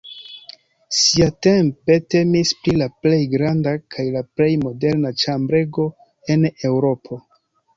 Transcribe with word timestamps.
Siatempe 0.99 1.97
temis 2.13 2.53
pri 2.63 2.73
la 2.83 2.87
plej 3.03 3.19
granda 3.35 3.75
kaj 3.97 4.07
la 4.19 4.25
plej 4.39 4.49
moderna 4.65 5.13
ĉambrego 5.25 5.87
en 6.37 6.49
Eŭropo. 6.73 7.25